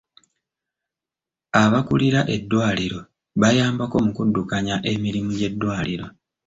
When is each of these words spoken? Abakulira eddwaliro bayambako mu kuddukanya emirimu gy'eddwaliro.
Abakulira 1.63 2.21
eddwaliro 2.35 2.99
bayambako 3.41 3.95
mu 4.05 4.11
kuddukanya 4.17 4.75
emirimu 4.91 5.31
gy'eddwaliro. 5.39 6.05